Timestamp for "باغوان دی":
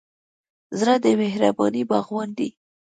1.89-2.49